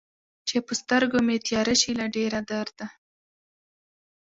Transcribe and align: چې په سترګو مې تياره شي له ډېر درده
چې 0.47 0.57
په 0.67 0.73
سترګو 0.81 1.17
مې 1.27 1.37
تياره 1.47 1.75
شي 1.81 1.91
له 1.99 2.05
ډېر 2.15 2.33
درده 2.49 2.87